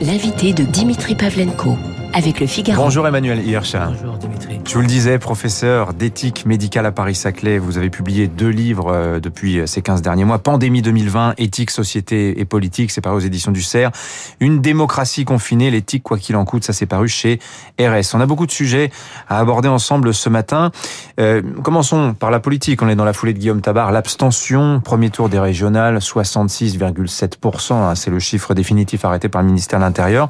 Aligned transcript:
L'invité 0.00 0.52
de 0.52 0.64
Dimitri 0.64 1.14
Pavlenko 1.14 1.76
avec 2.14 2.38
le 2.38 2.46
Figaro. 2.46 2.82
Bonjour 2.82 3.06
Emmanuel 3.06 3.46
Hirsch. 3.46 3.74
Bonjour 3.74 4.16
Dimitri. 4.16 4.60
Je 4.66 4.74
vous 4.74 4.80
le 4.80 4.86
disais, 4.86 5.18
professeur 5.18 5.94
d'éthique 5.94 6.46
médicale 6.46 6.86
à 6.86 6.92
Paris-Saclay, 6.92 7.58
vous 7.58 7.76
avez 7.76 7.90
publié 7.90 8.28
deux 8.28 8.48
livres 8.48 8.92
euh, 8.92 9.20
depuis 9.20 9.60
ces 9.66 9.82
15 9.82 10.00
derniers 10.00 10.24
mois. 10.24 10.38
Pandémie 10.38 10.80
2020, 10.80 11.34
éthique, 11.38 11.70
société 11.70 12.40
et 12.40 12.44
politique, 12.44 12.92
c'est 12.92 13.00
paru 13.00 13.16
aux 13.16 13.20
éditions 13.20 13.50
du 13.50 13.62
CERF. 13.62 14.36
Une 14.40 14.60
démocratie 14.60 15.24
confinée, 15.24 15.70
l'éthique 15.70 16.04
quoi 16.04 16.16
qu'il 16.16 16.36
en 16.36 16.44
coûte, 16.44 16.64
ça 16.64 16.72
c'est 16.72 16.86
paru 16.86 17.08
chez 17.08 17.40
RS. 17.80 18.14
On 18.14 18.20
a 18.20 18.26
beaucoup 18.26 18.46
de 18.46 18.52
sujets 18.52 18.90
à 19.28 19.40
aborder 19.40 19.68
ensemble 19.68 20.14
ce 20.14 20.28
matin. 20.28 20.70
Euh, 21.18 21.42
commençons 21.62 22.14
par 22.14 22.30
la 22.30 22.38
politique. 22.38 22.80
On 22.82 22.88
est 22.88 22.96
dans 22.96 23.04
la 23.04 23.12
foulée 23.12 23.32
de 23.32 23.38
Guillaume 23.38 23.60
Tabar. 23.60 23.90
L'abstention, 23.90 24.80
premier 24.80 25.10
tour 25.10 25.28
des 25.28 25.40
régionales, 25.40 25.98
66,7%. 25.98 27.72
Hein, 27.72 27.94
c'est 27.96 28.10
le 28.10 28.20
chiffre 28.20 28.54
définitif 28.54 29.04
arrêté 29.04 29.28
par 29.28 29.42
le 29.42 29.48
ministère 29.48 29.80
de 29.80 29.84
l'Intérieur. 29.84 30.28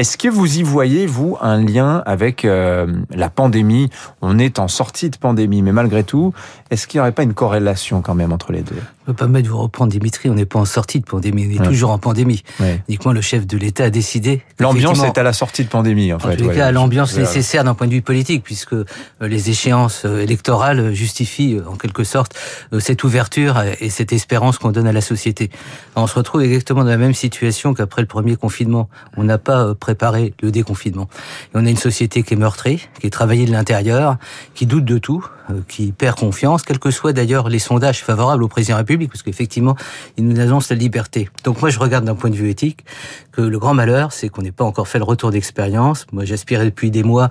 Est-ce 0.00 0.16
que 0.16 0.28
vous 0.28 0.56
y 0.56 0.62
voyez, 0.62 1.04
vous, 1.04 1.36
un 1.42 1.62
lien 1.62 2.02
avec 2.06 2.46
euh, 2.46 2.86
la 3.10 3.28
pandémie? 3.28 3.90
On 4.22 4.38
est 4.38 4.58
en 4.58 4.66
sortie 4.66 5.10
de 5.10 5.18
pandémie, 5.18 5.60
mais 5.60 5.72
malgré 5.72 6.04
tout, 6.04 6.32
est-ce 6.70 6.86
qu'il 6.86 6.98
n'y 6.98 7.02
aurait 7.02 7.12
pas 7.12 7.22
une 7.22 7.34
corrélation 7.34 8.00
quand 8.00 8.14
même 8.14 8.32
entre 8.32 8.52
les 8.52 8.62
deux? 8.62 8.76
Je 8.76 9.10
ne 9.10 9.16
peux 9.16 9.24
pas 9.24 9.26
mettre 9.26 9.48
vous 9.48 9.58
reprendre, 9.58 9.90
Dimitri, 9.90 10.30
on 10.30 10.34
n'est 10.34 10.44
pas 10.44 10.60
en 10.60 10.64
sortie 10.64 11.00
de 11.00 11.04
pandémie, 11.04 11.48
on 11.48 11.62
est 11.62 11.66
toujours 11.66 11.90
en 11.90 11.98
pandémie. 11.98 12.44
Uniquement 12.88 13.12
le 13.12 13.20
chef 13.20 13.46
de 13.46 13.56
l'État 13.56 13.84
a 13.84 13.90
décidé... 13.90 14.42
L'ambiance 14.60 15.02
est 15.02 15.18
à 15.18 15.22
la 15.24 15.32
sortie 15.32 15.64
de 15.64 15.68
pandémie, 15.68 16.12
en, 16.12 16.18
fait. 16.18 16.28
En 16.28 16.36
tous 16.36 16.48
les 16.48 16.54
cas, 16.54 16.70
l'ambiance 16.70 17.16
nécessaire 17.16 17.64
d'un 17.64 17.74
point 17.74 17.88
de 17.88 17.92
vue 17.92 18.02
politique, 18.02 18.44
puisque 18.44 18.74
euh, 18.74 18.84
les 19.20 19.50
échéances 19.50 20.02
euh, 20.04 20.20
électorales 20.20 20.92
justifient 20.94 21.58
en 21.66 21.76
quelque 21.76 22.04
sorte 22.04 22.36
cette 22.78 23.02
ouverture 23.02 23.62
et 23.80 23.90
cette 23.90 24.12
espérance 24.12 24.58
qu'on 24.58 24.70
donne 24.70 24.86
à 24.86 24.92
la 24.92 25.00
société. 25.00 25.50
On 25.96 26.06
se 26.06 26.14
retrouve 26.14 26.42
exactement 26.42 26.84
dans 26.84 26.90
la 26.90 26.96
même 26.96 27.14
situation 27.14 27.74
qu'après 27.74 28.02
le 28.02 28.08
premier 28.08 28.36
confinement. 28.36 28.88
On 29.16 29.24
n'a 29.24 29.38
pas 29.38 29.74
préparer 29.74 30.34
le 30.42 30.50
déconfinement. 30.50 31.08
Et 31.46 31.50
on 31.54 31.66
a 31.66 31.70
une 31.70 31.76
société 31.76 32.22
qui 32.22 32.34
est 32.34 32.36
meurtrie, 32.36 32.88
qui 33.00 33.06
est 33.06 33.10
travaillée 33.10 33.46
de 33.46 33.52
l'intérieur, 33.52 34.18
qui 34.54 34.66
doute 34.66 34.84
de 34.84 34.98
tout, 34.98 35.24
euh, 35.24 35.39
qui 35.68 35.92
perd 35.92 36.18
confiance, 36.18 36.62
quels 36.62 36.78
que 36.78 36.90
soient 36.90 37.12
d'ailleurs 37.12 37.48
les 37.48 37.58
sondages 37.58 38.02
favorables 38.02 38.42
au 38.42 38.48
président 38.48 38.76
de 38.76 38.80
République, 38.80 39.10
parce 39.10 39.22
qu'effectivement, 39.22 39.76
il 40.16 40.26
nous 40.26 40.40
annonce 40.40 40.70
la 40.70 40.76
liberté. 40.76 41.28
Donc 41.44 41.60
moi, 41.60 41.70
je 41.70 41.78
regarde 41.78 42.04
d'un 42.04 42.14
point 42.14 42.30
de 42.30 42.36
vue 42.36 42.50
éthique 42.50 42.84
que 43.32 43.42
le 43.42 43.58
grand 43.58 43.74
malheur, 43.74 44.12
c'est 44.12 44.28
qu'on 44.28 44.42
n'ait 44.42 44.52
pas 44.52 44.64
encore 44.64 44.88
fait 44.88 44.98
le 44.98 45.04
retour 45.04 45.30
d'expérience. 45.30 46.06
Moi, 46.12 46.24
j'aspirais 46.24 46.64
depuis 46.64 46.90
des 46.90 47.02
mois 47.02 47.30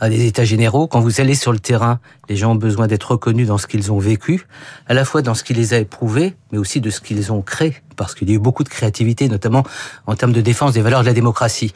à 0.00 0.08
des 0.08 0.26
états 0.26 0.44
généraux. 0.44 0.88
Quand 0.88 1.00
vous 1.00 1.20
allez 1.20 1.34
sur 1.34 1.52
le 1.52 1.58
terrain, 1.58 2.00
les 2.28 2.36
gens 2.36 2.52
ont 2.52 2.56
besoin 2.56 2.86
d'être 2.86 3.12
reconnus 3.12 3.46
dans 3.46 3.58
ce 3.58 3.66
qu'ils 3.66 3.92
ont 3.92 3.98
vécu, 3.98 4.46
à 4.86 4.94
la 4.94 5.04
fois 5.04 5.22
dans 5.22 5.34
ce 5.34 5.44
qui 5.44 5.54
les 5.54 5.74
a 5.74 5.78
éprouvés, 5.78 6.34
mais 6.52 6.58
aussi 6.58 6.80
de 6.80 6.90
ce 6.90 7.00
qu'ils 7.00 7.32
ont 7.32 7.42
créé, 7.42 7.76
parce 7.96 8.14
qu'il 8.14 8.28
y 8.30 8.32
a 8.32 8.36
eu 8.36 8.38
beaucoup 8.38 8.64
de 8.64 8.68
créativité, 8.68 9.28
notamment 9.28 9.64
en 10.06 10.14
termes 10.14 10.32
de 10.32 10.40
défense 10.40 10.72
des 10.72 10.80
valeurs 10.80 11.02
de 11.02 11.06
la 11.06 11.12
démocratie. 11.12 11.72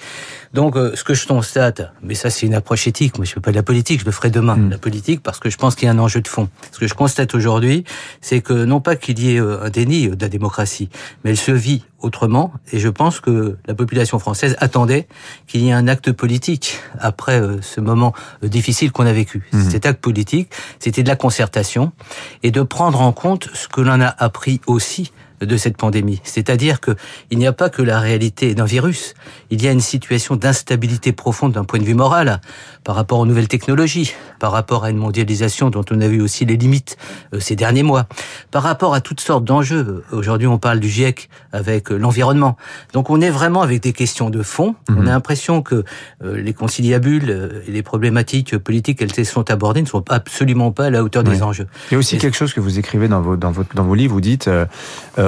Donc, 0.55 0.77
euh, 0.77 0.92
ce 0.94 1.05
que 1.05 1.14
je 1.14 1.27
constate, 1.27 1.83
mais 2.03 2.14
ça 2.14 2.31
c'est 2.31 2.47
une 2.47 2.55
approche 2.55 2.86
éthique, 2.86 3.19
moi 3.19 3.25
je 3.25 3.33
ne 3.33 3.34
fais 3.34 3.41
pas 3.41 3.50
de 3.50 3.56
la 3.56 3.62
politique, 3.62 4.00
je 4.00 4.06
le 4.06 4.12
ferai 4.12 4.31
demain, 4.31 4.56
mm. 4.56 4.70
la 4.70 4.78
politique, 4.78 5.22
parce 5.22 5.38
que 5.38 5.50
je 5.50 5.56
pense 5.59 5.75
qu'il 5.75 5.86
y 5.86 5.88
a 5.88 5.92
un 5.92 5.98
enjeu 5.98 6.20
de 6.20 6.28
fond. 6.28 6.48
Ce 6.72 6.78
que 6.78 6.86
je 6.86 6.94
constate 6.94 7.34
aujourd'hui, 7.34 7.84
c'est 8.20 8.41
que 8.41 8.64
non 8.64 8.81
pas 8.81 8.97
qu'il 8.97 9.19
y 9.19 9.34
ait 9.34 9.41
euh, 9.41 9.64
un 9.64 9.70
déni 9.70 10.09
de 10.09 10.16
la 10.20 10.28
démocratie, 10.28 10.88
mais 11.22 11.31
elle 11.31 11.36
se 11.36 11.53
vit 11.53 11.84
autrement. 12.05 12.52
Et 12.72 12.78
je 12.78 12.88
pense 12.88 13.20
que 13.20 13.56
la 13.66 13.74
population 13.74 14.19
française 14.19 14.56
attendait 14.60 15.08
qu'il 15.47 15.62
y 15.62 15.69
ait 15.69 15.72
un 15.72 15.88
acte 15.88 16.12
politique 16.12 16.78
après 16.98 17.41
euh, 17.41 17.60
ce 17.62 17.80
moment 17.80 18.12
euh, 18.42 18.48
difficile 18.48 18.92
qu'on 18.92 19.06
a 19.06 19.12
vécu. 19.12 19.48
Mmh. 19.52 19.70
Cet 19.70 19.86
acte 19.86 20.00
politique, 20.00 20.50
c'était 20.78 21.02
de 21.02 21.08
la 21.08 21.16
concertation 21.16 21.92
et 22.42 22.50
de 22.50 22.62
prendre 22.62 23.00
en 23.00 23.12
compte 23.12 23.48
ce 23.55 23.69
que 23.69 23.80
l'on 23.80 24.00
a 24.00 24.14
appris 24.19 24.60
aussi 24.66 25.12
de 25.41 25.57
cette 25.57 25.77
pandémie. 25.77 26.21
C'est-à-dire 26.25 26.81
que 26.81 26.93
il 27.31 27.39
n'y 27.39 27.47
a 27.47 27.53
pas 27.53 27.71
que 27.71 27.83
la 27.83 28.01
réalité 28.01 28.55
d'un 28.55 28.65
virus, 28.65 29.15
il 29.51 29.63
y 29.63 29.69
a 29.69 29.73
une 29.73 29.81
situation 29.81 30.37
d'instabilité 30.37 31.13
profonde 31.13 31.53
d'un 31.53 31.65
point 31.65 31.79
de 31.79 31.85
vue 31.85 31.95
moral 31.95 32.41
par 32.85 32.95
rapport 32.95 33.19
aux 33.19 33.27
nouvelles 33.27 33.49
technologies, 33.49 34.12
par 34.39 34.53
rapport 34.53 34.85
à 34.85 34.91
une 34.91 34.97
mondialisation 34.97 35.71
dont 35.71 35.85
on 35.91 36.00
a 36.00 36.09
vu 36.09 36.21
aussi 36.21 36.44
les 36.44 36.56
limites 36.56 36.97
euh, 37.33 37.41
ces 37.41 37.56
derniers 37.56 37.83
mois, 37.83 38.06
par 38.50 38.62
rapport 38.62 38.94
à 38.94 39.00
toutes 39.00 39.21
sortes 39.21 39.44
d'enjeux. 39.44 40.05
Aujourd'hui, 40.12 40.47
on 40.47 40.59
parle 40.59 40.81
du 40.81 40.89
GIEC 40.89 41.28
avec 41.53 41.91
euh, 41.91 41.97
l'environnement. 41.97 42.56
Donc 42.93 43.11
on 43.11 43.21
est 43.21 43.31
vraiment 43.31 43.62
avec 43.62 43.83
des 43.83 43.93
questions 43.93 44.31
de 44.31 44.43
fond. 44.43 44.75
On 44.89 44.93
mhm. 44.93 45.09
a 45.09 45.11
l'impression 45.12 45.62
que 45.62 45.84
euh, 46.23 46.37
les 46.41 46.53
conciliabules 46.53 47.62
et 47.67 47.71
les 47.71 47.83
problématiques 47.83 48.56
politiques 48.59 48.99
qu'elles 48.99 49.27
sont 49.27 49.50
abordées 49.50 49.83
ne 49.83 49.87
sont 49.87 50.05
absolument 50.11 50.73
pas 50.73 50.87
à 50.87 50.91
la 50.91 51.03
hauteur 51.03 51.25
des 51.25 51.43
enjeux. 51.43 51.67
Il 51.91 51.94
y 51.94 51.97
a 51.97 51.99
aussi 51.99 52.19
quelque 52.19 52.37
chose 52.37 52.53
que 52.53 52.61
vous 52.61 52.78
écrivez 52.78 53.09
dans 53.09 53.21
vos, 53.21 53.37
dans 53.37 53.50
votre, 53.50 53.75
dans 53.75 53.84
vos 53.84 53.94
livres, 53.94 54.15
vous 54.15 54.21
dites 54.21 54.49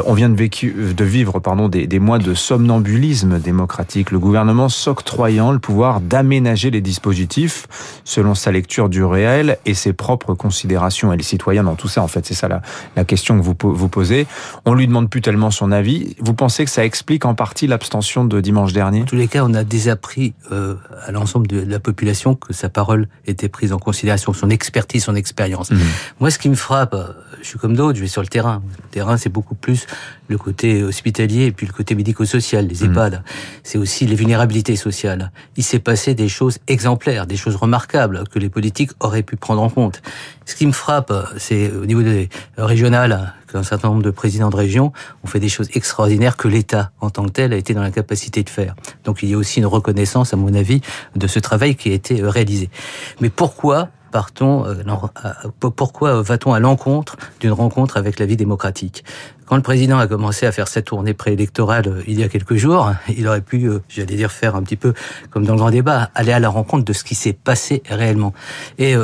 on 0.07 0.15
vient 0.15 0.29
de, 0.29 0.37
vécu, 0.37 0.73
de 0.73 1.05
vivre 1.05 1.39
pardon, 1.41 1.69
des, 1.69 1.87
des, 1.87 1.99
mois 1.99 2.19
de 2.19 2.35
somnambulisme 2.35 3.39
démocratique, 3.39 4.11
le 4.11 4.19
gouvernement 4.19 4.69
s'octroyant 4.69 5.53
le 5.53 5.59
pouvoir 5.59 6.01
d'aménager 6.01 6.71
les 6.71 6.81
dispositifs 6.81 7.67
selon 8.05 8.35
sa 8.35 8.53
lecture 8.53 8.89
du 8.89 9.05
réel 9.05 9.59
et 9.67 9.75
ses 9.75 9.93
propres 9.93 10.35
considérations. 10.35 11.13
Et 11.13 11.17
les 11.17 11.23
citoyens 11.23 11.65
dans 11.65 11.75
tout 11.75 11.89
ça, 11.89 12.03
en 12.03 12.09
fait, 12.09 12.27
c'est 12.27 12.35
ça 12.35 12.49
la, 12.49 12.63
la, 12.97 13.05
question 13.05 13.39
que 13.39 13.45
vous 13.45 13.57
vous 13.63 13.89
posez. 13.89 14.27
On 14.65 14.75
lui 14.75 14.87
demande 14.87 15.09
plus 15.11 15.21
tellement 15.21 15.51
son 15.51 15.73
avis. 15.73 16.17
Vous 16.21 16.35
pensez 16.35 16.65
que 16.65 16.71
ça 16.71 16.85
explique 16.85 17.25
en 17.25 17.35
partie 17.35 17.67
l'abstention 17.67 18.25
de 18.25 18.41
dimanche 18.41 18.73
dernier? 18.73 19.03
En 19.03 19.07
tous 19.07 19.17
les 19.17 19.29
cas, 19.29 19.45
on 19.45 19.55
a 19.55 19.65
désappris 19.65 20.35
euh, 20.53 20.77
à 21.05 21.13
l'ensemble 21.13 21.47
de 21.47 21.61
la 21.61 21.81
population 21.81 22.35
que 22.35 22.53
sa 22.53 22.69
parole 22.69 23.09
était 23.27 23.49
prise 23.49 23.73
en 23.73 23.79
considération, 23.79 24.33
son 24.33 24.51
expertise, 24.51 25.05
son 25.05 25.15
expérience. 25.15 25.71
Mmh. 25.71 25.79
Moi, 26.21 26.31
ce 26.31 26.39
qui 26.39 26.49
me 26.49 26.55
frappe, 26.55 26.95
euh, 26.95 27.13
je 27.43 27.49
suis 27.49 27.59
comme 27.59 27.77
d'autres, 27.77 27.97
je 27.97 28.03
vais 28.03 28.09
sur 28.09 28.23
le 28.23 28.29
terrain. 28.29 28.63
Le 28.79 28.91
terrain, 28.91 29.17
c'est 29.17 29.29
beaucoup 29.29 29.55
plus 29.55 29.86
le 30.29 30.39
côté 30.39 30.83
hospitalier 30.83 31.47
et 31.47 31.53
puis 31.53 31.67
le 31.67 31.73
côté 31.73 31.95
médico-social, 31.95 32.67
les 32.67 32.87
mmh. 32.87 32.91
EHPAD. 32.91 33.23
C'est 33.63 33.79
aussi 33.79 34.07
les 34.07 34.17
vulnérabilités 34.17 34.77
sociales. 34.77 35.31
Il 35.57 35.63
s'est 35.63 35.79
passé 35.79 36.15
des 36.15 36.29
choses 36.29 36.59
exemplaires, 36.67 37.27
des 37.27 37.37
choses 37.37 37.57
remarquables 37.57 38.25
que 38.29 38.39
les 38.39 38.49
politiques 38.49 38.91
auraient 39.01 39.23
pu 39.23 39.37
prendre 39.37 39.63
en 39.63 39.71
compte. 39.71 40.03
Ce 40.45 40.55
qui 40.55 40.67
me 40.67 40.73
frappe, 40.73 41.13
c'est 41.39 41.71
au 41.71 41.87
niveau 41.87 42.03
des 42.03 42.29
régionales, 42.57 43.35
qu'un 43.51 43.63
certain 43.63 43.89
nombre 43.89 44.03
de 44.03 44.11
présidents 44.11 44.51
de 44.51 44.57
région 44.57 44.93
ont 45.25 45.27
fait 45.27 45.41
des 45.41 45.49
choses 45.49 45.69
extraordinaires 45.75 46.37
que 46.37 46.49
l'État, 46.49 46.91
en 47.01 47.11
tant 47.11 47.25
que 47.25 47.31
tel, 47.31 47.53
a 47.53 47.57
été 47.57 47.75
dans 47.75 47.83
la 47.83 47.91
capacité 47.91 48.43
de 48.43 48.51
faire. 48.51 48.75
Donc 49.05 49.23
il 49.23 49.31
y 49.31 49.35
a 49.35 49.37
aussi 49.37 49.61
une 49.61 49.67
reconnaissance, 49.67 50.33
à 50.33 50.37
mon 50.37 50.55
avis, 50.55 50.81
de 51.15 51.27
ce 51.27 51.39
travail 51.39 51.77
qui 51.77 51.91
a 51.91 51.95
été 51.95 52.23
réalisé. 52.23 52.71
Mais 53.21 53.31
pourquoi 53.31 53.91
partons, 54.11 54.65
euh, 54.67 54.75
pourquoi 55.77 56.23
va-t-on 56.23 56.53
à 56.53 56.61
l'encontre 56.61 57.17
d'une 57.41 57.53
rencontre 57.53 57.97
avec 57.97 58.19
la 58.19 58.27
vie 58.27 58.37
démocratique? 58.37 59.05
Quand 59.45 59.57
le 59.57 59.63
président 59.63 59.99
a 59.99 60.07
commencé 60.07 60.45
à 60.47 60.53
faire 60.53 60.67
sa 60.67 60.83
tournée 60.83 61.15
préélectorale 61.15 61.89
euh, 61.89 62.03
il 62.07 62.19
y 62.19 62.23
a 62.23 62.29
quelques 62.29 62.57
jours, 62.57 62.93
il 63.17 63.27
aurait 63.29 63.41
pu, 63.41 63.69
euh, 63.69 63.81
j'allais 63.89 64.17
dire, 64.17 64.33
faire 64.33 64.57
un 64.57 64.63
petit 64.63 64.77
peu 64.77 64.95
comme 65.31 65.45
dans 65.45 65.55
le 65.55 65.59
grand 65.59 65.71
débat, 65.71 66.11
aller 66.15 66.33
à 66.33 66.41
la 66.41 66.49
rencontre 66.49 66.85
de 66.85 66.93
ce 66.93 67.05
qui 67.05 67.15
s'est 67.15 67.33
passé 67.33 67.83
réellement. 67.89 68.33
Et 68.79 68.95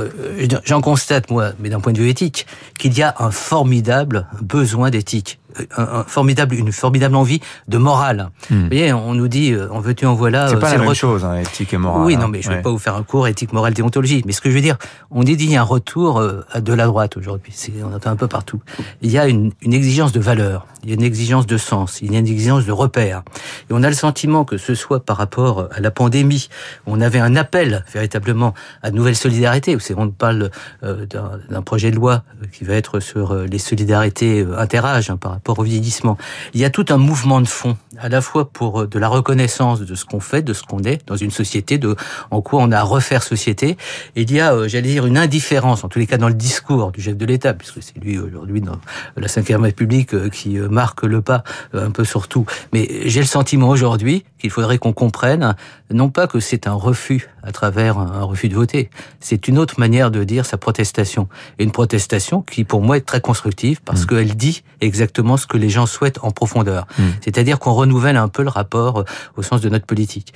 j'en 0.65 0.81
constate, 0.81 1.31
moi, 1.31 1.53
mais 1.59 1.69
d'un 1.69 1.81
point 1.81 1.93
de 1.93 1.99
vue 1.99 2.09
éthique, 2.09 2.47
qu'il 2.79 2.97
y 2.97 3.03
a 3.03 3.15
un 3.19 3.31
formidable 3.31 4.27
besoin 4.41 4.91
d'éthique 4.91 5.39
un, 5.77 6.05
formidable, 6.05 6.55
une 6.55 6.73
formidable 6.73 7.17
envie 7.17 7.41
de 7.69 7.79
morale. 7.79 8.31
Hmm. 8.51 8.63
Vous 8.63 8.67
voyez, 8.69 8.93
on 8.93 9.15
nous 9.15 9.29
dit, 9.29 9.55
on 9.71 9.81
veut-tu, 9.81 10.07
en 10.07 10.15
voilà. 10.15 10.49
C'est 10.49 10.59
pas 10.59 10.77
la 10.77 10.79
même 10.79 10.95
chose, 10.95 11.25
hein, 11.25 11.39
éthique 11.39 11.73
et 11.75 11.79
morale. 11.79 12.03
Oui, 12.05 12.17
non, 12.17 12.25
hein. 12.25 12.29
mais 12.31 12.43
je 12.43 12.51
ne 12.51 12.57
vais 12.57 12.63
pas 12.63 12.71
vous 12.71 12.79
faire 12.79 12.97
un 12.97 13.03
cours 13.03 13.27
éthique, 13.27 13.53
morale, 13.53 13.75
déontologie. 13.75 14.23
Mais 14.27 14.33
ce 14.33 14.41
que 14.41 14.51
je 14.51 14.55
veux 14.55 14.61
dire, 14.61 14.79
on 15.11 15.23
dit 15.23 15.37
qu'il 15.37 15.51
y 15.51 15.57
a 15.57 15.61
un 15.61 15.65
retour 15.65 16.19
euh, 16.19 16.43
de 16.57 16.73
la 16.73 16.87
droite 16.87 17.17
aujourd'hui. 17.17 17.55
On 17.85 17.95
entend 17.95 18.11
un 18.11 18.17
peu 18.17 18.29
partout. 18.29 18.61
Il 19.01 19.11
y 19.11 19.19
a 19.19 19.27
une, 19.27 19.53
une, 19.61 19.75
exigence 19.75 20.13
de 20.13 20.21
valeur, 20.21 20.67
il 20.83 20.91
y 20.91 20.93
a 20.93 20.95
une 20.95 21.03
exigence 21.03 21.47
de 21.47 21.57
sens, 21.57 22.01
il 22.03 22.13
y 22.13 22.17
a 22.17 22.19
une 22.19 22.27
exigence 22.27 22.65
de 22.65 22.73
repère. 22.73 23.23
Et 23.71 23.73
on 23.73 23.83
a 23.83 23.89
le 23.89 23.95
sentiment 23.95 24.45
que 24.45 24.57
ce 24.57 24.75
soit 24.75 25.05
par 25.05 25.17
rapport 25.17 25.69
à 25.73 25.81
la 25.81 25.91
pandémie, 25.91 26.49
on 26.87 27.01
avait 27.01 27.19
un 27.19 27.37
appel 27.37 27.85
véritablement 27.93 28.55
à 28.83 28.91
de 28.91 28.97
nouvelles 28.97 29.17
solidarités. 29.17 29.77
On 29.97 30.11
parle 30.11 30.51
euh, 30.83 31.07
d'un 31.07 31.63
projet 31.63 31.91
de 31.91 31.97
loi 31.97 32.23
qui 32.53 32.65
va 32.65 32.75
être 32.75 33.01
sur 33.01 33.33
euh, 33.33 33.47
les 33.47 33.59
solidarités 33.59 34.47
interâges 34.57 35.11
hein, 35.11 35.17
par 35.17 35.33
rapport 35.33 35.42
au 35.49 35.63
vieillissement. 35.63 36.17
Il 36.55 36.61
y 36.61 36.65
a 36.65 36.71
tout 36.71 36.87
un 36.89 36.97
mouvement 36.97 37.41
de 37.41 37.49
fond, 37.49 37.77
à 37.99 38.09
la 38.09 38.21
fois 38.21 38.49
pour 38.49 38.87
de 38.87 38.99
la 38.99 39.09
reconnaissance 39.09 39.81
de 39.81 39.95
ce 39.95 40.05
qu'on 40.05 40.21
fait, 40.21 40.43
de 40.43 40.53
ce 40.53 40.63
qu'on 40.63 40.81
est 40.81 41.07
dans 41.07 41.17
une 41.17 41.31
société, 41.31 41.79
de 41.79 41.97
en 42.31 42.41
quoi 42.41 42.63
on 42.63 42.71
a 42.73 42.79
à 42.79 42.83
refaire 42.83 43.23
société. 43.23 43.77
Et 44.17 44.23
il 44.23 44.33
y 44.33 44.41
a, 44.41 44.67
j'allais 44.69 44.89
dire, 44.89 45.07
une 45.07 45.19
indifférence, 45.19 45.85
en 45.85 45.89
tous 45.89 45.99
les 45.99 46.07
cas 46.07 46.19
dans 46.19 46.29
le 46.29 46.35
discours 46.35 46.93
du 46.93 47.03
chef 47.03 47.17
de 47.17 47.27
l'État, 47.27 47.55
puisque 47.55 47.83
c'est 47.83 47.99
lui 47.99 48.19
aujourd'hui 48.19 48.61
dans 48.61 48.79
la 49.17 49.27
Ve 49.27 49.63
République 49.63 50.15
euh, 50.15 50.29
qui 50.29 50.59
euh, 50.59 50.69
marque 50.69 51.03
le 51.03 51.23
pas 51.23 51.45
euh, 51.75 51.87
un 51.87 51.91
peu 51.91 52.05
sur 52.05 52.29
tout. 52.29 52.47
Mais 52.73 52.89
j'ai 53.05 53.21
le 53.21 53.27
sentiment 53.27 53.69
aujourd'hui 53.69 54.25
qu'il 54.39 54.51
faudrait 54.51 54.79
qu'on 54.79 54.93
comprenne, 54.93 55.55
non 55.91 56.09
pas 56.09 56.27
que 56.27 56.41
c'est 56.41 56.67
un 56.67 56.73
refus 56.73 57.29
à 57.43 57.53
travers 57.53 57.99
un 57.99 58.23
refus 58.23 58.49
de 58.49 58.55
voter, 58.55 58.91
c'est 59.21 59.49
une 59.49 59.59
autre 59.59 59.79
manière 59.79 60.11
de 60.11 60.25
dire 60.25 60.47
sa 60.47 60.57
protestation. 60.57 61.29
Et 61.59 61.65
une 61.65 61.73
protestation 61.73 62.43
qui, 62.43 62.65
pour 62.65 62.83
moi, 62.83 62.97
est 62.97 63.07
très 63.07 63.21
constructive 63.21 63.81
parce 63.85 64.03
mmh. 64.03 64.07
qu'elle 64.07 64.37
dit 64.37 64.63
exactement 64.81 65.37
ce 65.37 65.47
que 65.47 65.57
les 65.57 65.69
gens 65.69 65.87
souhaitent 65.87 66.19
en 66.23 66.31
profondeur. 66.31 66.87
Mmh. 66.99 67.03
C'est-à-dire 67.21 67.59
qu'on 67.59 67.73
renouvelle 67.83 68.17
un 68.17 68.29
peu 68.29 68.43
le 68.43 68.49
rapport 68.49 69.05
au 69.37 69.43
sens 69.43 69.61
de 69.61 69.69
notre 69.69 69.87
politique. 69.87 70.33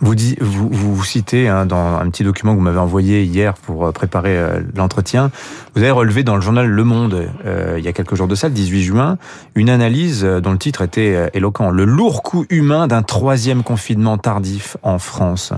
Vous, 0.00 0.14
dit, 0.14 0.36
vous, 0.40 0.68
vous 0.70 1.04
citez 1.04 1.48
hein, 1.48 1.66
dans 1.66 1.96
un 1.96 2.10
petit 2.10 2.24
document 2.24 2.52
que 2.52 2.58
vous 2.58 2.64
m'avez 2.64 2.78
envoyé 2.78 3.22
hier 3.22 3.54
pour 3.54 3.86
euh, 3.86 3.92
préparer 3.92 4.36
euh, 4.36 4.60
l'entretien, 4.74 5.30
vous 5.74 5.82
avez 5.82 5.92
relevé 5.92 6.24
dans 6.24 6.34
le 6.34 6.40
journal 6.40 6.66
Le 6.66 6.84
Monde, 6.84 7.28
euh, 7.46 7.76
il 7.78 7.84
y 7.84 7.88
a 7.88 7.92
quelques 7.92 8.14
jours 8.14 8.26
de 8.26 8.34
ça, 8.34 8.48
le 8.48 8.54
18 8.54 8.82
juin, 8.82 9.18
une 9.54 9.70
analyse 9.70 10.24
dont 10.24 10.52
le 10.52 10.58
titre 10.58 10.82
était 10.82 11.30
éloquent. 11.32 11.70
Le 11.70 11.84
lourd 11.84 12.22
coût 12.22 12.44
humain 12.50 12.86
d'un 12.86 13.02
troisième 13.02 13.62
confinement 13.62 14.18
tardif 14.18 14.76
en 14.82 14.98
France. 14.98 15.52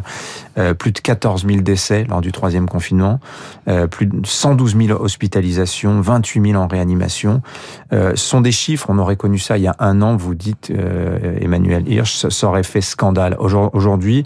Euh, 0.59 0.73
plus 0.73 0.91
de 0.91 1.01
14 1.01 1.47
000 1.47 1.61
décès 1.61 2.05
lors 2.09 2.23
du 2.23 2.33
troisième 2.33 2.67
confinement, 2.67 3.21
euh, 3.69 3.87
plus 3.87 4.07
de 4.07 4.27
112 4.27 4.75
000 4.75 5.03
hospitalisations, 5.03 6.01
28 6.01 6.53
000 6.53 6.63
en 6.63 6.67
réanimation. 6.67 7.43
Euh, 7.93 8.13
ce 8.15 8.27
sont 8.27 8.41
des 8.41 8.53
chiffres, 8.53 8.87
on 8.89 8.97
aurait 8.97 9.17
connu 9.17 9.39
ça 9.39 9.59
il 9.59 9.65
y 9.65 9.67
a 9.67 9.77
un 9.81 10.01
an, 10.01 10.17
vous 10.17 10.35
dites, 10.35 10.73
Emmanuel 11.41 11.87
Hirsch, 11.87 12.29
ça 12.29 12.47
aurait 12.47 12.63
fait 12.63 12.81
scandale. 12.81 13.37
Aujourd'hui, 13.39 14.25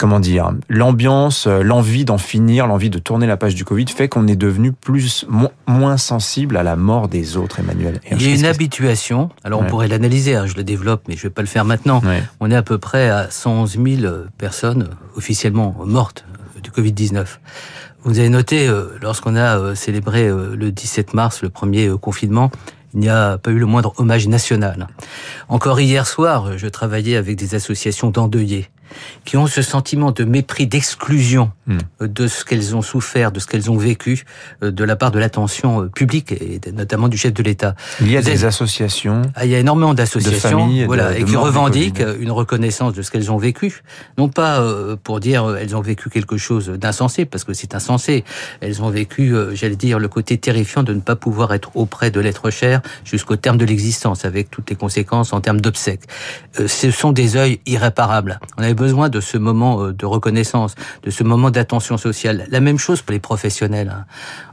comment 0.00 0.18
dire, 0.18 0.52
l'ambiance, 0.70 1.46
euh, 1.46 1.62
l'envie 1.62 2.06
d'en 2.06 2.16
finir, 2.16 2.66
l'envie 2.66 2.88
de 2.88 2.98
tourner 2.98 3.26
la 3.26 3.36
page 3.36 3.54
du 3.54 3.66
Covid 3.66 3.84
fait 3.86 4.08
qu'on 4.08 4.26
est 4.28 4.36
devenu 4.36 4.72
plus 4.72 5.26
moins 5.66 5.98
sensible 5.98 6.56
à 6.56 6.62
la 6.62 6.74
mort 6.74 7.06
des 7.06 7.36
autres, 7.36 7.60
Emmanuel. 7.60 8.00
Il 8.10 8.22
y 8.22 8.32
a 8.32 8.34
une 8.34 8.46
habituation. 8.46 9.28
Alors 9.44 9.60
on 9.60 9.66
pourrait 9.66 9.88
l'analyser, 9.88 10.36
hein, 10.36 10.46
je 10.46 10.54
le 10.54 10.64
développe, 10.64 11.02
mais 11.06 11.16
je 11.16 11.22
vais 11.24 11.30
pas 11.30 11.42
le 11.42 11.48
faire 11.48 11.66
maintenant. 11.66 12.00
On 12.40 12.50
est 12.50 12.56
à 12.56 12.62
peu 12.62 12.78
près 12.78 13.10
à 13.10 13.30
111 13.30 13.72
000 13.72 14.12
personnes 14.38 14.88
officiellement 15.16 15.76
mortes 15.84 16.24
euh, 16.56 16.60
du 16.62 16.70
Covid 16.70 16.92
19. 16.92 17.38
Vous 18.04 18.18
avez 18.18 18.30
noté, 18.30 18.68
euh, 18.68 18.96
lorsqu'on 19.02 19.36
a 19.36 19.74
célébré 19.74 20.30
le 20.30 20.72
17 20.72 21.12
mars 21.12 21.42
le 21.42 21.50
premier 21.50 21.90
confinement, 22.00 22.50
il 22.94 23.00
n'y 23.00 23.10
a 23.10 23.36
pas 23.36 23.50
eu 23.50 23.58
le 23.58 23.66
moindre 23.66 23.92
hommage 23.98 24.26
national. 24.28 24.88
Encore 25.50 25.78
hier 25.78 26.06
soir, 26.06 26.56
je 26.56 26.66
travaillais 26.68 27.16
avec 27.16 27.36
des 27.36 27.54
associations 27.54 28.08
d'endeuillés 28.08 28.70
qui 29.24 29.36
ont 29.36 29.46
ce 29.46 29.62
sentiment 29.62 30.12
de 30.12 30.24
mépris, 30.24 30.66
d'exclusion 30.66 31.50
hmm. 31.66 31.78
de 32.00 32.26
ce 32.26 32.44
qu'elles 32.44 32.74
ont 32.76 32.82
souffert, 32.82 33.32
de 33.32 33.40
ce 33.40 33.46
qu'elles 33.46 33.70
ont 33.70 33.76
vécu 33.76 34.24
euh, 34.62 34.70
de 34.70 34.84
la 34.84 34.96
part 34.96 35.10
de 35.10 35.18
l'attention 35.18 35.82
euh, 35.82 35.88
publique 35.88 36.32
et 36.32 36.60
notamment 36.72 37.08
du 37.08 37.16
chef 37.16 37.32
de 37.32 37.42
l'État. 37.42 37.74
Il 38.00 38.10
y 38.10 38.16
a 38.16 38.22
des 38.22 38.44
associations. 38.44 39.22
Ah, 39.34 39.44
il 39.44 39.50
y 39.50 39.54
a 39.54 39.58
énormément 39.58 39.94
d'associations, 39.94 40.68
voilà, 40.86 41.16
et 41.16 41.24
qui 41.24 41.36
revendiquent 41.36 42.02
une 42.20 42.30
reconnaissance 42.30 42.94
de 42.94 43.02
ce 43.02 43.10
qu'elles 43.10 43.30
ont 43.30 43.38
vécu, 43.38 43.82
non 44.18 44.28
pas 44.28 44.60
euh, 44.60 44.96
pour 45.02 45.20
dire 45.20 45.56
elles 45.56 45.76
ont 45.76 45.80
vécu 45.80 46.10
quelque 46.10 46.36
chose 46.36 46.68
d'insensé, 46.68 47.24
parce 47.24 47.44
que 47.44 47.52
c'est 47.52 47.74
insensé. 47.74 48.24
Elles 48.60 48.82
ont 48.82 48.90
vécu, 48.90 49.34
j'allais 49.52 49.76
dire, 49.76 49.98
le 49.98 50.08
côté 50.08 50.38
terrifiant 50.38 50.82
de 50.82 50.94
ne 50.94 51.00
pas 51.00 51.16
pouvoir 51.16 51.52
être 51.54 51.70
auprès 51.74 52.10
de 52.10 52.20
l'être 52.20 52.50
cher 52.50 52.80
jusqu'au 53.04 53.36
terme 53.36 53.58
de 53.58 53.64
l'existence, 53.64 54.24
avec 54.24 54.50
toutes 54.50 54.70
les 54.70 54.76
conséquences 54.76 55.32
en 55.32 55.40
termes 55.40 55.60
d'obsèques. 55.60 56.04
Ce 56.66 56.90
sont 56.90 57.12
des 57.12 57.36
œils 57.36 57.60
irréparables. 57.66 58.40
On 58.56 58.62
avait 58.62 58.74
besoin 58.80 59.10
de 59.10 59.20
ce 59.20 59.36
moment 59.36 59.82
euh, 59.82 59.92
de 59.92 60.06
reconnaissance, 60.06 60.74
de 61.02 61.10
ce 61.10 61.22
moment 61.22 61.50
d'attention 61.50 61.98
sociale. 61.98 62.46
La 62.48 62.60
même 62.60 62.78
chose 62.78 63.02
pour 63.02 63.12
les 63.12 63.20
professionnels. 63.20 63.92
Hein. 63.94 64.06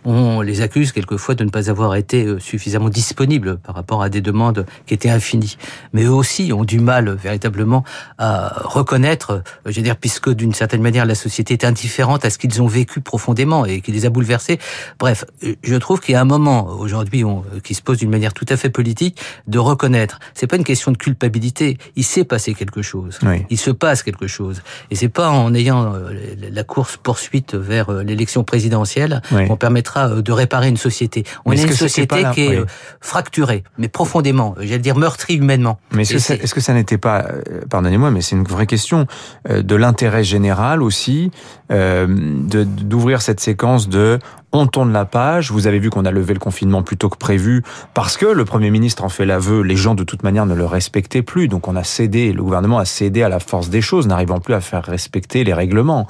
On 0.04 0.42
les 0.42 0.60
accuse 0.60 0.92
quelquefois 0.92 1.34
de 1.34 1.46
ne 1.46 1.50
pas 1.50 1.70
avoir 1.70 1.96
été 1.96 2.26
euh, 2.26 2.40
suffisamment 2.40 2.90
disponibles 2.90 3.58
par 3.58 3.74
rapport 3.74 4.04
à 4.04 4.10
des 4.10 4.20
demandes 4.20 4.66
qui 4.86 4.94
étaient 4.94 5.10
infinies. 5.10 5.56
Mais 5.94 6.04
eux 6.04 6.12
aussi 6.12 6.52
ont 6.52 6.66
du 6.66 6.82
mal 6.82 7.10
véritablement 7.10 7.86
à 8.18 8.54
reconnaître, 8.66 9.32
euh, 9.32 9.72
je 9.72 9.78
veux 9.78 9.82
dire, 9.82 9.96
puisque 9.96 10.30
d'une 10.30 10.54
certaine 10.54 10.82
manière 10.82 11.06
la 11.06 11.16
société 11.16 11.54
est 11.54 11.64
indifférente 11.64 12.26
à 12.26 12.30
ce 12.30 12.38
qu'ils 12.38 12.62
ont 12.62 12.68
vécu 12.68 13.00
profondément 13.00 13.66
et 13.66 13.80
qui 13.80 13.94
les 13.94 14.06
a 14.06 14.10
bouleversés. 14.10 14.60
Bref, 15.00 15.24
je 15.64 15.76
trouve 15.76 16.02
qu'il 16.02 16.14
y 16.14 16.16
a 16.16 16.22
un 16.22 16.26
moment 16.26 16.68
aujourd'hui 16.68 17.24
qui 17.64 17.76
se 17.76 17.82
pose 17.82 18.00
d'une 18.00 18.10
manière 18.10 18.34
tout 18.34 18.46
à 18.50 18.58
fait 18.58 18.70
politique 18.70 19.22
de 19.48 19.60
reconnaître. 19.60 20.20
C'est 20.34 20.48
pas 20.48 20.58
une 20.58 20.66
question 20.66 20.92
de 20.92 20.98
culpabilité. 20.98 21.78
Il 21.96 22.04
s'est 22.04 22.26
passé 22.26 22.54
quelque 22.54 22.82
chose. 22.82 23.20
Il 23.50 23.58
se 23.58 23.72
passe 23.72 24.04
quelque 24.04 24.17
chose. 24.26 24.62
Et 24.90 24.96
c'est 24.96 25.10
pas 25.10 25.30
en 25.30 25.54
ayant 25.54 25.94
euh, 25.94 26.12
la 26.52 26.64
course 26.64 26.98
poursuite 26.98 27.54
vers 27.54 27.90
euh, 27.92 28.04
l'élection 28.04 28.44
présidentielle 28.44 29.22
qu'on 29.48 29.58
permettra 29.58 30.10
euh, 30.10 30.22
de 30.22 30.32
réparer 30.32 30.70
une 30.70 30.78
société. 30.78 31.24
On 31.46 31.52
est, 31.52 31.62
une 31.62 31.74
société 31.74 32.24
qui 32.34 32.42
est 32.42 32.64
fracturée, 33.02 33.64
mais 33.78 33.90
profondément, 33.90 34.56
j'allais 34.60 34.80
dire 34.80 34.96
meurtrie 34.96 35.36
humainement. 35.36 35.80
Mais 35.92 36.04
est-ce 36.04 36.54
que, 36.54 36.62
ça 36.62 36.74
n'était 36.74 36.98
pas, 36.98 37.28
pardonnez-moi, 37.70 38.10
mais 38.10 38.22
c'est 38.22 38.36
une 38.36 38.46
vraie 38.46 38.66
question 38.66 39.06
de 39.48 39.76
l'intérêt 39.76 40.24
général 40.24 40.82
aussi, 40.82 41.32
d'ouvrir 41.70 43.22
cette 43.22 43.40
séquence 43.40 43.90
de 43.90 44.20
on 44.58 44.68
tourne 44.68 44.92
la 44.92 45.06
page. 45.06 45.52
Vous 45.52 45.68
avez 45.68 45.80
vu 45.80 45.90
qu'on 45.90 46.06
a 46.06 46.12
levé 46.12 46.34
le 46.34 46.40
confinement 46.40 46.84
plus 46.84 46.98
tôt 46.98 47.10
que 47.10 47.18
prévu 47.18 47.64
parce 47.94 48.18
que 48.18 48.26
le 48.26 48.46
Premier 48.46 48.70
ministre 48.70 49.04
en 49.04 49.10
fait 49.10 49.26
l'aveu. 49.26 49.62
Les 49.62 49.76
gens, 49.76 49.96
de 49.96 50.04
toute 50.04 50.24
manière, 50.24 50.46
ne 50.46 50.56
le 50.56 50.66
respectaient 50.66 51.22
plus. 51.22 51.48
Donc 51.48 51.68
on 51.68 51.76
a 51.76 51.84
cédé, 51.84 52.34
le 52.34 52.44
gouvernement 52.44 52.80
a 52.80 52.86
cédé 52.86 53.24
à 53.24 53.30
la 53.30 53.40
force 53.40 53.70
des 53.70 53.82
choses, 53.82 54.08
n'arrivant 54.08 54.40
plus 54.40 54.54
à 54.54 54.62
faire 54.62 54.84
respecter 54.84 55.44
les 55.44 55.54
règlements. 55.54 56.08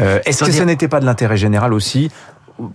Euh, 0.00 0.20
est-ce 0.24 0.44
que 0.44 0.52
ce 0.52 0.62
n'était 0.62 0.88
pas 0.88 1.00
de 1.00 1.06
l'intérêt 1.06 1.36
général 1.36 1.72
aussi 1.72 2.10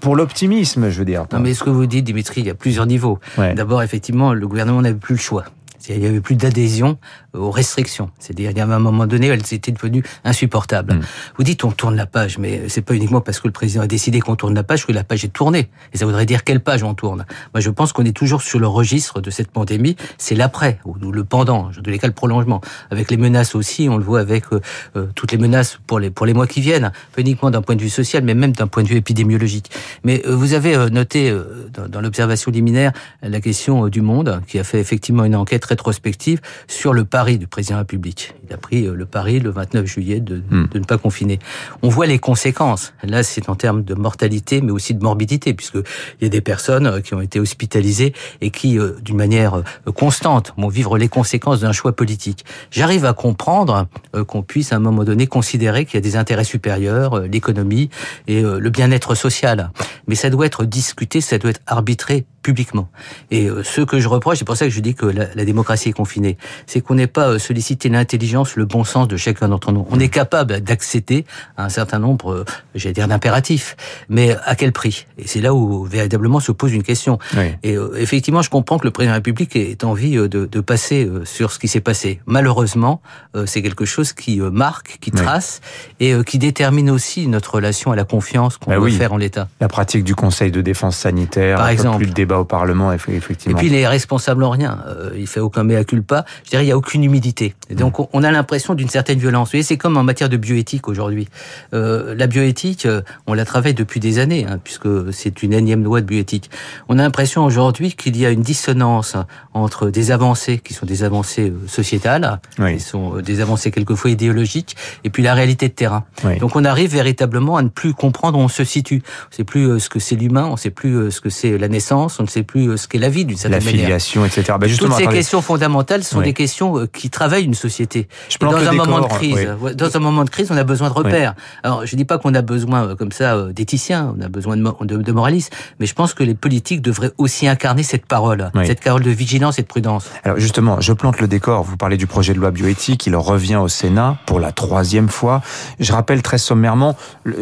pour 0.01 0.15
l'optimisme, 0.15 0.89
je 0.89 0.99
veux 0.99 1.05
dire? 1.05 1.25
Non, 1.31 1.39
mais 1.39 1.53
ce 1.53 1.63
que 1.63 1.69
vous 1.69 1.85
dites, 1.85 2.05
Dimitri, 2.05 2.41
il 2.41 2.47
y 2.47 2.49
a 2.49 2.55
plusieurs 2.55 2.85
niveaux. 2.85 3.19
D'abord, 3.37 3.81
effectivement, 3.83 4.33
le 4.33 4.47
gouvernement 4.47 4.81
n'avait 4.81 4.95
plus 4.95 5.15
le 5.15 5.21
choix. 5.21 5.45
Il 5.89 5.99
n'y 5.99 6.05
avait 6.05 6.21
plus 6.21 6.35
d'adhésion 6.35 6.97
aux 7.33 7.51
restrictions. 7.51 8.09
C'est-à-dire, 8.19 8.51
il 8.51 8.57
y 8.57 8.61
a 8.61 8.65
un 8.65 8.79
moment 8.79 9.05
donné, 9.05 9.27
elles 9.27 9.41
étaient 9.51 9.71
devenues 9.71 10.03
insupportables. 10.23 10.95
Mm. 10.95 11.01
Vous 11.37 11.43
dites, 11.43 11.63
on 11.63 11.71
tourne 11.71 11.95
la 11.95 12.05
page, 12.05 12.37
mais 12.37 12.67
c'est 12.67 12.81
pas 12.81 12.93
uniquement 12.93 13.21
parce 13.21 13.39
que 13.39 13.47
le 13.47 13.53
président 13.53 13.83
a 13.83 13.87
décidé 13.87 14.19
qu'on 14.19 14.35
tourne 14.35 14.53
la 14.53 14.63
page 14.63 14.85
que 14.85 14.91
la 14.91 15.03
page 15.03 15.23
est 15.23 15.33
tournée. 15.33 15.69
Et 15.93 15.97
ça 15.97 16.05
voudrait 16.05 16.25
dire 16.25 16.43
quelle 16.43 16.59
page 16.59 16.83
on 16.83 16.93
tourne. 16.93 17.25
Moi, 17.53 17.61
je 17.61 17.69
pense 17.69 17.93
qu'on 17.93 18.05
est 18.05 18.15
toujours 18.15 18.41
sur 18.41 18.59
le 18.59 18.67
registre 18.67 19.21
de 19.21 19.29
cette 19.29 19.51
pandémie. 19.51 19.95
C'est 20.17 20.35
l'après, 20.35 20.79
ou 20.85 20.95
le 21.11 21.23
pendant, 21.23 21.69
de 21.69 21.91
les 21.91 21.99
le 22.01 22.11
prolongement. 22.11 22.61
Avec 22.89 23.11
les 23.11 23.17
menaces 23.17 23.55
aussi, 23.55 23.89
on 23.89 23.97
le 23.97 24.03
voit 24.03 24.19
avec 24.19 24.45
euh, 24.53 24.61
euh, 24.95 25.07
toutes 25.15 25.31
les 25.31 25.37
menaces 25.37 25.79
pour 25.87 25.99
les, 25.99 26.09
pour 26.09 26.25
les 26.25 26.33
mois 26.33 26.47
qui 26.47 26.61
viennent. 26.61 26.91
Pas 27.15 27.21
uniquement 27.21 27.51
d'un 27.51 27.61
point 27.61 27.75
de 27.75 27.81
vue 27.81 27.89
social, 27.89 28.23
mais 28.23 28.33
même 28.33 28.51
d'un 28.51 28.67
point 28.67 28.83
de 28.83 28.87
vue 28.87 28.97
épidémiologique. 28.97 29.69
Mais 30.03 30.23
euh, 30.25 30.35
vous 30.35 30.53
avez 30.53 30.89
noté 30.89 31.35
dans, 31.73 31.87
dans 31.87 32.01
l'observation 32.01 32.51
liminaire 32.51 32.91
la 33.21 33.41
question 33.41 33.87
du 33.87 34.01
monde, 34.01 34.41
qui 34.47 34.59
a 34.59 34.63
fait 34.63 34.79
effectivement 34.79 35.25
une 35.25 35.35
enquête 35.35 35.65
rétrospective 35.67 36.41
sur 36.67 36.93
le 36.93 37.05
pari 37.05 37.37
du 37.37 37.47
président 37.47 37.75
de 37.75 37.77
la 37.77 37.81
République. 37.81 38.33
Il 38.47 38.53
a 38.53 38.57
pris 38.57 38.85
euh, 38.85 38.93
le 38.93 39.05
pari 39.05 39.39
le 39.39 39.49
29 39.49 39.85
juillet 39.85 40.19
de, 40.19 40.37
hmm. 40.49 40.67
de 40.71 40.79
ne 40.79 40.83
pas 40.83 40.97
confiner. 40.97 41.39
On 41.81 41.89
voit 41.89 42.05
les 42.07 42.19
conséquences. 42.19 42.93
Là, 43.03 43.23
c'est 43.23 43.49
en 43.49 43.55
termes 43.55 43.83
de 43.83 43.93
mortalité, 43.93 44.61
mais 44.61 44.71
aussi 44.71 44.93
de 44.93 45.03
morbidité, 45.03 45.53
puisque 45.53 45.75
il 45.75 46.23
y 46.23 46.25
a 46.25 46.29
des 46.29 46.41
personnes 46.41 46.87
euh, 46.87 47.01
qui 47.01 47.13
ont 47.13 47.21
été 47.21 47.39
hospitalisées 47.39 48.13
et 48.41 48.49
qui, 48.49 48.79
euh, 48.79 48.93
d'une 49.01 49.17
manière 49.17 49.61
constante, 49.95 50.53
vont 50.57 50.69
vivre 50.69 50.97
les 50.97 51.09
conséquences 51.09 51.61
d'un 51.61 51.71
choix 51.71 51.95
politique. 51.95 52.45
J'arrive 52.71 53.05
à 53.05 53.13
comprendre 53.13 53.87
qu'on 54.27 54.41
puisse 54.41 54.71
à 54.73 54.77
un 54.77 54.79
moment 54.79 55.03
donné 55.03 55.27
considérer 55.27 55.85
qu'il 55.85 55.95
y 55.95 55.97
a 55.97 56.01
des 56.01 56.15
intérêts 56.15 56.43
supérieurs, 56.43 57.21
l'économie 57.21 57.89
et 58.27 58.41
le 58.41 58.69
bien-être 58.69 59.15
social. 59.15 59.71
Mais 60.07 60.15
ça 60.15 60.29
doit 60.29 60.45
être 60.45 60.65
discuté, 60.65 61.21
ça 61.21 61.37
doit 61.37 61.51
être 61.51 61.61
arbitré 61.67 62.25
publiquement. 62.47 62.87
Et 63.29 63.49
euh, 63.49 63.61
ce 63.61 63.81
que 63.81 63.99
je 63.99 64.07
reproche, 64.07 64.37
c'est 64.37 64.45
pour 64.45 64.55
ça 64.55 64.63
que 64.63 64.71
je 64.71 64.79
dis 64.79 64.95
que 64.95 65.05
la, 65.05 65.43
démocratie 65.43 65.89
est 65.89 65.93
confinée, 65.93 66.37
c'est 66.65 66.79
qu'on 66.79 66.95
n'est 66.95 67.05
pas 67.05 67.27
euh, 67.27 67.39
sollicité 67.39 67.89
l'intelligence, 67.89 68.55
le 68.55 68.63
bon 68.63 68.85
sens 68.85 69.09
de 69.09 69.17
chacun 69.17 69.49
d'entre 69.49 69.73
nous. 69.73 69.85
On 69.91 69.99
est 69.99 70.07
capable 70.07 70.61
d'accéder 70.61 71.25
à 71.57 71.65
un 71.65 71.69
certain 71.69 71.99
nombre, 71.99 72.31
euh, 72.31 72.45
j'allais 72.73 72.93
dire, 72.93 73.09
d'impératifs, 73.09 73.75
mais 74.07 74.33
à 74.45 74.55
quel 74.55 74.71
prix? 74.71 75.07
Et 75.17 75.27
c'est 75.27 75.41
là 75.41 75.53
où 75.53 75.83
véritablement 75.83 76.39
se 76.39 76.53
pose 76.53 76.71
une 76.71 76.83
question. 76.83 77.19
Et 77.63 77.75
effectivement, 77.97 78.41
je 78.41 78.49
comprends 78.49 78.77
que 78.79 78.85
le 78.85 78.91
président 78.91 79.11
de 79.11 79.15
la 79.15 79.19
République 79.19 79.55
ait 79.57 79.83
envie 79.83 80.15
de, 80.15 80.27
de 80.27 80.59
passer 80.61 81.09
sur 81.25 81.51
ce 81.51 81.59
qui 81.59 81.67
s'est 81.67 81.81
passé. 81.81 82.21
Malheureusement, 82.25 83.01
c'est 83.45 83.61
quelque 83.61 83.85
chose 83.85 84.13
qui 84.13 84.39
marque, 84.39 84.97
qui 85.01 85.11
trace 85.11 85.59
et 85.99 86.13
qui 86.25 86.37
détermine 86.37 86.89
aussi 86.89 87.27
notre 87.27 87.55
relation 87.55 87.91
à 87.91 87.95
la 87.95 88.05
confiance 88.05 88.57
qu'on 88.57 88.79
veut 88.79 88.89
faire 88.89 89.13
en 89.13 89.17
l'État. 89.17 89.47
La 89.59 89.67
pratique 89.67 90.03
du 90.03 90.15
Conseil 90.15 90.51
de 90.51 90.61
défense 90.61 90.97
sanitaire, 90.97 91.57
par 91.57 91.69
exemple, 91.69 91.97
plus 91.97 92.07
le 92.07 92.13
débat 92.13 92.36
au 92.39 92.45
Parlement, 92.45 92.91
effectivement. 92.91 93.57
Et 93.57 93.59
puis 93.59 93.67
il 93.67 93.75
est 93.75 93.87
responsable 93.87 94.43
en 94.43 94.49
rien. 94.49 94.79
Euh, 94.87 95.11
il 95.17 95.27
fait 95.27 95.39
aucun 95.39 95.63
mea 95.63 95.83
culpa. 95.83 96.25
Je 96.43 96.51
dirais 96.51 96.65
il 96.65 96.69
y 96.69 96.71
a 96.71 96.77
aucune 96.77 97.03
humidité. 97.03 97.55
Et 97.69 97.75
donc 97.75 98.13
on 98.13 98.23
a 98.23 98.31
l'impression 98.31 98.73
d'une 98.73 98.89
certaine 98.89 99.19
violence. 99.19 99.49
Vous 99.49 99.51
voyez, 99.51 99.63
c'est 99.63 99.77
comme 99.77 99.97
en 99.97 100.03
matière 100.03 100.29
de 100.29 100.37
bioéthique 100.37 100.87
aujourd'hui. 100.87 101.27
Euh, 101.73 102.15
la 102.15 102.27
bioéthique, 102.27 102.85
euh, 102.85 103.01
on 103.25 103.33
la 103.33 103.45
travaille 103.45 103.73
depuis 103.73 103.99
des 103.99 104.19
années, 104.19 104.45
hein, 104.49 104.59
puisque 104.63 104.87
c'est 105.11 105.43
une 105.43 105.53
énième 105.53 105.83
loi 105.83 106.01
de 106.01 106.05
bioéthique. 106.05 106.49
On 106.89 106.99
a 106.99 107.01
l'impression 107.01 107.45
aujourd'hui 107.45 107.93
qu'il 107.93 108.17
y 108.17 108.25
a 108.25 108.29
une 108.29 108.41
dissonance 108.41 109.15
entre 109.53 109.89
des 109.89 110.11
avancées 110.11 110.59
qui 110.59 110.73
sont 110.73 110.85
des 110.85 111.03
avancées 111.03 111.53
sociétales, 111.67 112.39
qui 112.57 112.79
sont 112.79 113.17
des 113.21 113.41
avancées 113.41 113.71
quelquefois 113.71 114.11
idéologiques, 114.11 114.75
et 115.03 115.09
puis 115.09 115.23
la 115.23 115.33
réalité 115.33 115.67
de 115.67 115.73
terrain. 115.73 116.05
Donc 116.39 116.55
on 116.55 116.65
arrive 116.65 116.91
véritablement 116.91 117.57
à 117.57 117.61
ne 117.61 117.69
plus 117.69 117.93
comprendre 117.93 118.37
où 118.37 118.41
on 118.41 118.47
se 118.47 118.63
situe. 118.63 119.01
On 119.05 119.29
ne 119.31 119.35
sait 119.35 119.43
plus 119.43 119.79
ce 119.79 119.89
que 119.89 119.99
c'est 119.99 120.15
l'humain, 120.15 120.45
on 120.45 120.53
ne 120.53 120.57
sait 120.57 120.69
plus 120.69 121.11
ce 121.11 121.21
que 121.21 121.29
c'est 121.29 121.57
la 121.57 121.67
naissance, 121.67 122.19
on 122.19 122.26
ne 122.27 122.31
sait 122.31 122.43
plus 122.43 122.77
ce 122.77 122.87
qu'est 122.87 122.97
la 122.97 123.09
vie 123.09 123.25
d'une 123.25 123.37
certaine 123.37 123.63
manière. 123.63 123.73
La 123.73 123.85
filiation, 123.85 124.25
etc. 124.25 124.53
Bah, 124.59 124.67
justement, 124.67 124.95
Toutes 124.95 125.05
ces 125.05 125.11
questions 125.11 125.41
fondamentales 125.41 126.03
sont 126.03 126.21
des 126.21 126.33
questions 126.33 126.87
qui 126.87 127.09
travaillent 127.09 127.45
une 127.45 127.53
société. 127.53 128.07
dans 128.39 128.55
un 128.55 128.71
moment 128.71 129.01
de 129.01 129.07
crise, 129.07 129.47
dans 129.75 129.95
un 129.95 129.99
moment 129.99 130.23
de 130.23 130.29
crise, 130.29 130.51
on 130.51 130.57
a 130.57 130.63
besoin 130.63 130.89
de 130.89 130.93
repères. 130.93 131.35
Alors, 131.63 131.85
je 131.85 131.95
dis 131.95 132.05
pas 132.05 132.17
qu'on 132.17 132.33
a 132.33 132.41
besoin 132.41 132.95
comme 132.95 133.11
ça 133.11 133.47
d'éthiciens, 133.51 134.13
on 134.17 134.21
a 134.21 134.29
besoin 134.29 134.57
de, 134.57 134.97
de, 134.97 135.11
moralistes, 135.11 135.55
mais 135.79 135.85
je 135.85 135.93
pense 135.93 136.13
que 136.13 136.23
les 136.23 136.35
politiques 136.35 136.81
devraient 136.81 137.11
aussi 137.17 137.47
incarner 137.47 137.83
cette 137.83 138.05
parole, 138.05 138.51
cette 138.65 138.83
parole 138.83 139.03
de 139.03 139.11
vigilance 139.11 139.59
et 139.59 139.61
de 139.61 139.67
prudence. 139.67 140.09
Alors 140.23 140.39
justement, 140.39 140.79
je 140.81 140.93
plante 140.93 141.19
le 141.19 141.27
décor. 141.27 141.63
Vous 141.63 141.77
parlez 141.77 141.97
du 141.97 142.07
projet 142.07 142.33
de 142.33 142.39
loi 142.39 142.51
bioéthique, 142.51 143.05
il 143.07 143.15
revient 143.15 143.57
au 143.57 143.67
Sénat 143.67 144.17
pour 144.25 144.39
la 144.39 144.51
troisième 144.51 145.09
fois. 145.09 145.41
Je 145.79 145.91
rappelle 145.91 146.21
très 146.21 146.37
sommairement 146.37 146.95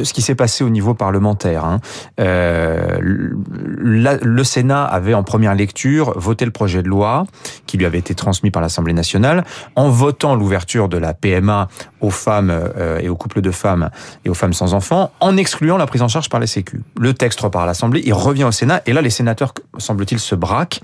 ce 0.04 0.14
qui 0.14 0.22
s'est 0.22 0.36
passé 0.36 0.64
au 0.64 0.70
niveau 0.70 0.94
parlementaire. 0.94 1.66
Hein. 1.66 1.80
Euh, 2.20 2.98
le 3.02 4.44
Sénat 4.44 4.65
avait 4.74 5.14
en 5.14 5.24
première 5.24 5.56
lecture 5.56 6.18
voté 6.18 6.46
le 6.46 6.52
projet 6.52 6.82
de 6.82 6.88
loi 6.88 7.26
qui 7.66 7.78
lui 7.78 7.86
avait 7.86 8.00
été 8.00 8.16
transmis 8.16 8.52
par 8.52 8.62
l'Assemblée 8.62 8.94
nationale 8.94 9.44
en 9.76 9.90
votant 9.90 10.36
l'ouverture 10.36 10.90
de 10.90 10.98
la 10.98 11.14
PMA 11.14 11.68
aux 12.02 12.10
femmes 12.10 12.52
euh, 12.52 13.00
et 13.00 13.10
aux 13.10 13.16
couples 13.16 13.42
de 13.42 13.52
femmes 13.52 13.90
et 14.24 14.30
aux 14.30 14.34
femmes 14.34 14.54
sans 14.54 14.74
enfants, 14.74 15.12
en 15.20 15.38
excluant 15.38 15.78
la 15.78 15.88
prise 15.88 16.02
en 16.02 16.08
charge 16.08 16.30
par 16.30 16.40
les 16.40 16.48
Sécu. 16.48 16.82
Le 17.00 17.14
texte 17.14 17.40
repart 17.40 17.64
à 17.64 17.68
l'Assemblée, 17.68 18.02
il 18.06 18.14
revient 18.14 18.44
au 18.44 18.52
Sénat, 18.52 18.82
et 18.86 18.94
là 18.94 19.02
les 19.02 19.10
sénateurs, 19.10 19.54
semble-t-il, 19.78 20.20
se 20.20 20.36
braquent 20.36 20.82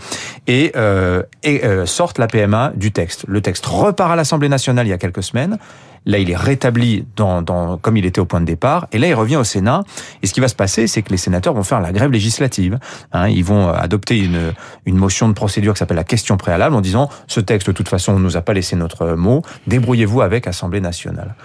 et, 0.48 0.72
euh, 0.76 1.24
euh, 1.46 1.86
sortent 1.86 2.18
la 2.18 2.28
PMA 2.28 2.74
du 2.76 2.92
texte. 2.92 3.26
Le 3.28 3.42
texte 3.42 3.66
repart 3.66 4.12
à 4.12 4.16
l'Assemblée 4.16 4.50
nationale 4.50 4.88
il 4.88 4.90
y 4.90 4.94
a 4.94 4.98
quelques 4.98 5.24
semaines. 5.24 5.58
Là, 6.06 6.18
il 6.18 6.32
est 6.32 6.36
rétabli 6.36 7.06
dans, 7.16 7.42
dans, 7.42 7.78
comme 7.78 7.96
il 7.96 8.06
était 8.06 8.20
au 8.20 8.26
point 8.26 8.42
de 8.42 8.46
départ. 8.46 8.88
Et 8.92 8.98
là, 8.98 9.08
il 9.08 9.14
revient 9.14 9.36
au 9.36 9.44
Sénat. 9.44 9.84
Et 10.24 10.28
ce 10.28 10.34
qui 10.34 10.40
va 10.40 10.48
se 10.48 10.56
passer, 10.56 10.88
c'est 10.88 11.04
que 11.04 11.12
les 11.12 11.18
sénateurs 11.18 11.54
vont 11.54 11.64
faire 11.64 11.80
la 11.80 11.92
grève 11.92 12.12
législative. 12.12 12.80
Hein, 13.14 13.28
ils 13.28 13.44
vont 13.44 13.70
adopter 13.70 14.18
une, 14.18 14.54
une 14.86 14.98
motion 14.98 15.30
de 15.30 15.34
procédure 15.34 15.74
qui 15.74 15.80
s'appelle 15.80 15.98
la 15.98 16.04
question 16.04 16.38
préalable 16.38 16.76
en 16.76 16.82
disant 16.82 17.10
ce 17.28 17.40
texte, 17.40 17.68
de 17.68 17.74
toute 17.74 17.88
façon, 17.88 18.14
ne 18.14 18.24
nous 18.24 18.36
a 18.36 18.42
pas 18.42 18.54
laissé 18.54 18.76
notre 18.76 19.14
mot. 19.14 19.44
Débrouillez-vous 19.68 20.22
avec 20.22 20.48
Assemblée 20.48 20.82
nationale. 20.82 21.36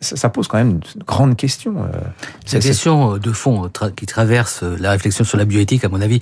Ça, 0.00 0.16
ça 0.16 0.28
pose 0.28 0.48
quand 0.48 0.58
même 0.58 0.80
une 0.94 1.02
grande 1.04 1.36
question. 1.36 1.76
Euh, 1.78 1.98
Cette 2.44 2.62
question 2.62 3.16
de 3.16 3.32
fond 3.32 3.70
qui 3.96 4.06
traverse 4.06 4.62
la 4.62 4.90
réflexion 4.90 5.24
sur 5.24 5.38
la 5.38 5.44
bioéthique, 5.44 5.84
à 5.84 5.88
mon 5.88 6.00
avis, 6.00 6.20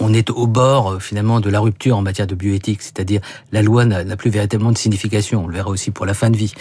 on 0.00 0.12
est 0.12 0.30
au 0.30 0.46
bord 0.46 1.00
finalement 1.00 1.40
de 1.40 1.50
la 1.50 1.60
rupture 1.60 1.96
en 1.96 2.02
matière 2.02 2.26
de 2.26 2.34
bioéthique, 2.34 2.82
c'est-à-dire 2.82 3.20
la 3.52 3.62
loi 3.62 3.84
n'a 3.84 4.16
plus 4.16 4.30
véritablement 4.30 4.72
de 4.72 4.78
signification. 4.78 5.44
On 5.44 5.46
le 5.48 5.54
verra 5.54 5.70
aussi 5.70 5.90
pour 5.90 6.06
la 6.06 6.14
fin 6.14 6.30
de 6.30 6.36
vie. 6.36 6.52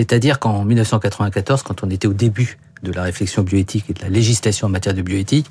C'est-à-dire 0.00 0.38
qu'en 0.38 0.64
1994, 0.64 1.62
quand 1.62 1.84
on 1.84 1.90
était 1.90 2.08
au 2.08 2.14
début 2.14 2.56
de 2.82 2.90
la 2.90 3.02
réflexion 3.02 3.42
bioéthique 3.42 3.90
et 3.90 3.92
de 3.92 4.00
la 4.00 4.08
législation 4.08 4.66
en 4.66 4.70
matière 4.70 4.94
de 4.94 5.02
bioéthique, 5.02 5.46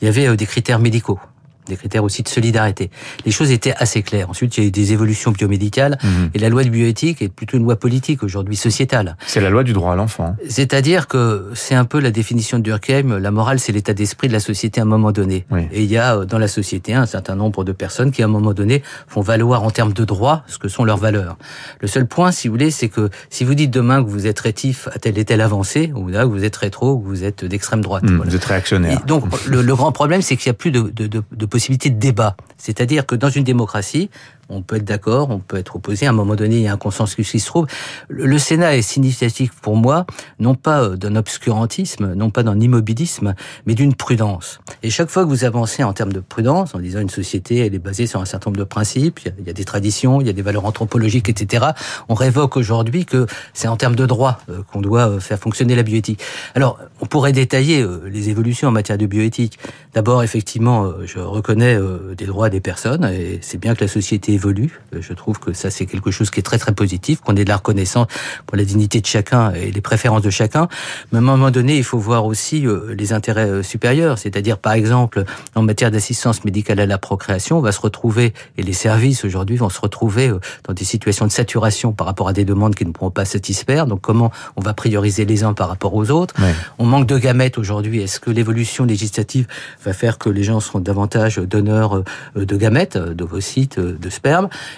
il 0.00 0.06
y 0.06 0.08
avait 0.08 0.26
euh, 0.26 0.34
des 0.34 0.44
critères 0.44 0.80
médicaux 0.80 1.20
des 1.68 1.76
critères 1.76 2.04
aussi 2.04 2.22
de 2.22 2.28
solidarité. 2.28 2.90
Les 3.24 3.32
choses 3.32 3.50
étaient 3.50 3.74
assez 3.76 4.02
claires. 4.02 4.30
Ensuite, 4.30 4.56
il 4.56 4.62
y 4.62 4.64
a 4.64 4.68
eu 4.68 4.70
des 4.70 4.92
évolutions 4.92 5.30
biomédicales 5.30 5.98
mhm. 6.02 6.30
et 6.34 6.38
la 6.38 6.48
loi 6.48 6.64
de 6.64 6.70
bioéthique 6.70 7.22
est 7.22 7.28
plutôt 7.28 7.56
une 7.56 7.64
loi 7.64 7.76
politique 7.76 8.22
aujourd'hui, 8.22 8.56
sociétale. 8.56 9.16
C'est 9.26 9.40
la 9.40 9.50
loi 9.50 9.62
du 9.62 9.72
droit 9.72 9.92
à 9.92 9.96
l'enfant. 9.96 10.36
C'est-à-dire 10.48 11.08
que 11.08 11.50
c'est 11.54 11.74
un 11.74 11.84
peu 11.84 12.00
la 12.00 12.10
définition 12.10 12.58
de 12.58 12.62
Durkheim, 12.62 13.18
la 13.18 13.30
morale 13.30 13.58
c'est 13.58 13.72
l'état 13.72 13.94
d'esprit 13.94 14.28
de 14.28 14.32
la 14.32 14.40
société 14.40 14.80
à 14.80 14.84
un 14.84 14.86
moment 14.86 15.12
donné. 15.12 15.46
Et 15.72 15.82
il 15.82 15.90
y 15.90 15.98
a 15.98 16.16
euh, 16.16 16.24
dans 16.24 16.38
la 16.38 16.48
société 16.48 16.94
un 16.94 17.06
certain 17.06 17.36
nombre 17.36 17.64
de 17.64 17.72
personnes 17.72 18.10
qui 18.10 18.22
à 18.22 18.26
un 18.26 18.28
moment 18.28 18.52
donné 18.52 18.82
font 19.06 19.20
valoir 19.20 19.62
en 19.62 19.70
termes 19.70 19.92
de 19.92 20.04
droit 20.04 20.44
ce 20.46 20.58
que 20.58 20.68
sont 20.68 20.84
leurs 20.84 20.96
valeurs. 20.98 21.36
Le 21.80 21.88
seul 21.88 22.06
point, 22.06 22.32
si 22.32 22.48
vous 22.48 22.54
voulez, 22.54 22.70
c'est 22.70 22.88
que 22.88 23.10
si 23.30 23.44
vous 23.44 23.54
dites 23.54 23.70
demain 23.70 24.02
que 24.02 24.08
vous 24.08 24.26
êtes 24.26 24.40
rétif 24.40 24.88
à 24.92 24.98
telle 24.98 25.18
et 25.18 25.24
telle 25.24 25.40
avancée, 25.40 25.92
ou 25.94 26.08
là 26.08 26.22
que 26.22 26.28
vous 26.28 26.44
êtes 26.44 26.56
rétro, 26.56 26.92
ou 26.92 27.00
que 27.00 27.08
vous 27.08 27.24
êtes 27.24 27.44
d'extrême 27.44 27.80
droite. 27.80 28.04
Hmm, 28.04 28.22
vous 28.24 28.34
êtes 28.34 28.44
réactionnaire. 28.44 29.00
donc 29.06 29.24
le, 29.46 29.62
grand 29.74 29.92
problème, 29.92 30.22
c'est 30.22 30.36
qu'il 30.36 30.50
n'y 30.50 30.54
a 30.54 30.58
plus 30.58 30.70
de, 30.70 30.82
de, 30.82 31.06
de, 31.06 31.22
de 31.30 31.46
possibilité 31.52 31.90
de 31.90 31.98
débat. 31.98 32.34
C'est-à-dire 32.56 33.04
que 33.04 33.14
dans 33.14 33.28
une 33.28 33.44
démocratie, 33.44 34.08
on 34.52 34.62
peut 34.62 34.76
être 34.76 34.84
d'accord, 34.84 35.30
on 35.30 35.38
peut 35.38 35.56
être 35.56 35.76
opposé. 35.76 36.06
À 36.06 36.10
un 36.10 36.12
moment 36.12 36.34
donné, 36.34 36.56
il 36.56 36.62
y 36.62 36.68
a 36.68 36.72
un 36.72 36.76
consensus 36.76 37.30
qui 37.30 37.40
se 37.40 37.46
trouve. 37.46 37.66
Le 38.08 38.38
Sénat 38.38 38.76
est 38.76 38.82
significatif 38.82 39.52
pour 39.60 39.76
moi, 39.76 40.06
non 40.38 40.54
pas 40.54 40.82
euh, 40.82 40.96
d'un 40.96 41.16
obscurantisme, 41.16 42.14
non 42.14 42.30
pas 42.30 42.42
d'un 42.42 42.60
immobilisme, 42.60 43.34
mais 43.66 43.74
d'une 43.74 43.94
prudence. 43.94 44.60
Et 44.82 44.90
chaque 44.90 45.08
fois 45.08 45.24
que 45.24 45.28
vous 45.28 45.44
avancez 45.44 45.82
en 45.82 45.92
termes 45.92 46.12
de 46.12 46.20
prudence, 46.20 46.74
en 46.74 46.78
disant 46.78 47.00
une 47.00 47.10
société, 47.10 47.58
elle 47.66 47.74
est 47.74 47.78
basée 47.78 48.06
sur 48.06 48.20
un 48.20 48.24
certain 48.24 48.50
nombre 48.50 48.58
de 48.58 48.64
principes, 48.64 49.20
il 49.38 49.46
y 49.46 49.50
a 49.50 49.52
des 49.52 49.64
traditions, 49.64 50.20
il 50.20 50.26
y 50.26 50.30
a 50.30 50.32
des 50.32 50.42
valeurs 50.42 50.66
anthropologiques, 50.66 51.28
etc. 51.28 51.66
On 52.08 52.14
révoque 52.14 52.56
aujourd'hui 52.56 53.04
que 53.04 53.26
c'est 53.54 53.68
en 53.68 53.76
termes 53.76 53.96
de 53.96 54.06
droit 54.06 54.38
euh, 54.48 54.62
qu'on 54.70 54.80
doit 54.80 55.08
euh, 55.08 55.20
faire 55.20 55.38
fonctionner 55.38 55.74
la 55.74 55.82
bioéthique. 55.82 56.20
Alors, 56.54 56.78
on 57.00 57.06
pourrait 57.06 57.32
détailler 57.32 57.86
les 58.06 58.28
évolutions 58.28 58.68
en 58.68 58.72
matière 58.72 58.98
de 58.98 59.06
bioéthique. 59.06 59.58
D'abord, 59.94 60.22
effectivement, 60.22 60.92
je 61.04 61.18
reconnais 61.18 61.78
des 62.16 62.26
droits 62.26 62.48
des 62.48 62.60
personnes, 62.60 63.04
et 63.04 63.38
c'est 63.42 63.58
bien 63.58 63.74
que 63.74 63.82
la 63.82 63.88
société 63.88 64.36
évolue. 64.42 64.80
Euh, 64.94 64.98
je 65.00 65.12
trouve 65.12 65.38
que 65.38 65.52
ça, 65.52 65.70
c'est 65.70 65.86
quelque 65.86 66.10
chose 66.10 66.30
qui 66.30 66.40
est 66.40 66.42
très 66.42 66.58
très 66.58 66.72
positif, 66.72 67.20
qu'on 67.20 67.36
ait 67.36 67.44
de 67.44 67.48
la 67.48 67.56
reconnaissance 67.56 68.08
pour 68.46 68.56
la 68.56 68.64
dignité 68.64 69.00
de 69.00 69.06
chacun 69.06 69.52
et 69.52 69.70
les 69.70 69.80
préférences 69.80 70.22
de 70.22 70.30
chacun. 70.30 70.68
Mais 71.10 71.18
à 71.18 71.22
un 71.22 71.24
moment 71.24 71.50
donné, 71.50 71.76
il 71.76 71.84
faut 71.84 71.98
voir 71.98 72.26
aussi 72.26 72.66
euh, 72.66 72.94
les 72.98 73.12
intérêts 73.12 73.48
euh, 73.48 73.62
supérieurs. 73.62 74.18
C'est-à-dire, 74.18 74.58
par 74.58 74.72
exemple, 74.72 75.24
en 75.54 75.62
matière 75.62 75.90
d'assistance 75.90 76.44
médicale 76.44 76.80
à 76.80 76.86
la 76.86 76.98
procréation, 76.98 77.58
on 77.58 77.60
va 77.60 77.72
se 77.72 77.80
retrouver, 77.80 78.34
et 78.56 78.62
les 78.62 78.72
services 78.72 79.24
aujourd'hui 79.24 79.56
vont 79.56 79.70
se 79.70 79.80
retrouver 79.80 80.32
dans 80.64 80.74
des 80.74 80.84
situations 80.84 81.26
de 81.26 81.32
saturation 81.32 81.92
par 81.92 82.06
rapport 82.06 82.28
à 82.28 82.32
des 82.32 82.44
demandes 82.44 82.74
qui 82.74 82.84
ne 82.84 82.92
pourront 82.92 83.10
pas 83.10 83.24
satisfaire. 83.24 83.86
Donc, 83.86 84.00
comment 84.00 84.32
on 84.56 84.60
va 84.60 84.74
prioriser 84.74 85.24
les 85.24 85.44
uns 85.44 85.52
par 85.52 85.68
rapport 85.68 85.94
aux 85.94 86.10
autres? 86.10 86.34
On 86.78 86.86
manque 86.86 87.06
de 87.06 87.18
gamètes 87.18 87.58
aujourd'hui. 87.58 88.02
Est-ce 88.02 88.18
que 88.18 88.30
l'évolution 88.30 88.84
législative 88.84 89.46
va 89.84 89.92
faire 89.92 90.18
que 90.18 90.30
les 90.30 90.42
gens 90.42 90.60
seront 90.60 90.80
davantage 90.80 91.38
donneurs 91.38 92.02
de 92.34 92.56
gamètes, 92.56 92.98
d'ovocytes, 92.98 93.78
de 93.78 94.10
sperme? 94.10 94.31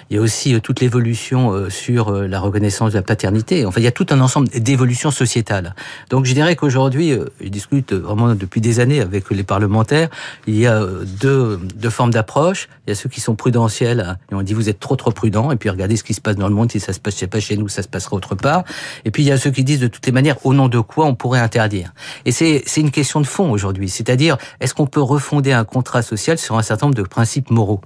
Il 0.09 0.15
y 0.15 0.19
a 0.19 0.21
aussi 0.21 0.53
euh, 0.53 0.59
toute 0.59 0.81
l'évolution 0.81 1.51
euh, 1.51 1.69
sur 1.69 2.09
euh, 2.09 2.27
la 2.27 2.39
reconnaissance 2.39 2.91
de 2.91 2.97
la 2.97 3.01
paternité. 3.01 3.65
Enfin, 3.65 3.79
il 3.79 3.83
y 3.83 3.87
a 3.87 3.91
tout 3.91 4.05
un 4.09 4.19
ensemble 4.19 4.47
d'évolutions 4.49 5.11
sociétales. 5.11 5.75
Donc, 6.09 6.25
je 6.25 6.33
dirais 6.33 6.55
qu'aujourd'hui, 6.55 7.13
je 7.41 7.47
discute 7.47 7.93
vraiment 7.93 8.35
depuis 8.35 8.61
des 8.61 8.79
années 8.79 9.01
avec 9.01 9.29
les 9.31 9.43
parlementaires. 9.43 10.09
Il 10.47 10.57
y 10.57 10.67
a 10.67 10.81
deux, 11.21 11.59
deux 11.75 11.89
formes 11.89 12.11
d'approche. 12.11 12.67
Il 12.85 12.89
y 12.89 12.93
a 12.93 12.95
ceux 12.95 13.09
qui 13.09 13.21
sont 13.21 13.35
prudentiels 13.35 14.01
hein, 14.01 14.17
on 14.31 14.41
dit 14.41 14.53
vous 14.53 14.69
êtes 14.69 14.79
trop 14.79 14.95
trop 14.95 15.11
prudent 15.11 15.51
et 15.51 15.55
puis 15.55 15.69
regardez 15.69 15.95
ce 15.95 16.03
qui 16.03 16.13
se 16.13 16.21
passe 16.21 16.35
dans 16.35 16.47
le 16.47 16.53
monde. 16.53 16.71
Si 16.71 16.79
ça 16.79 16.93
se 16.93 16.99
passe 16.99 17.23
pas 17.25 17.39
chez 17.39 17.57
nous, 17.57 17.67
ça 17.67 17.81
se 17.81 17.87
passera 17.87 18.15
autre 18.15 18.35
part. 18.35 18.63
Et 19.05 19.11
puis 19.11 19.23
il 19.23 19.27
y 19.27 19.31
a 19.31 19.37
ceux 19.37 19.51
qui 19.51 19.63
disent 19.63 19.79
de 19.79 19.87
toutes 19.87 20.05
les 20.05 20.11
manières 20.11 20.37
au 20.45 20.53
nom 20.53 20.67
de 20.67 20.79
quoi 20.79 21.05
on 21.05 21.15
pourrait 21.15 21.39
interdire. 21.39 21.93
Et 22.25 22.31
c'est 22.31 22.63
c'est 22.65 22.81
une 22.81 22.91
question 22.91 23.21
de 23.21 23.25
fond 23.25 23.51
aujourd'hui. 23.51 23.89
C'est-à-dire 23.89 24.37
est-ce 24.59 24.73
qu'on 24.73 24.87
peut 24.87 25.01
refonder 25.01 25.51
un 25.51 25.63
contrat 25.63 26.01
social 26.01 26.37
sur 26.37 26.57
un 26.57 26.61
certain 26.61 26.87
nombre 26.87 26.95
de 26.95 27.03
principes 27.03 27.49
moraux? 27.49 27.81